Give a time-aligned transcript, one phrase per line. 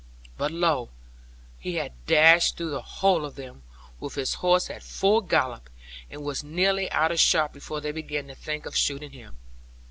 [0.35, 0.89] But lo,
[1.59, 3.61] he had dashed through the whole of them,
[3.99, 5.69] with his horse at full gallop;
[6.09, 9.37] and was nearly out of shot before they began to think of shooting him.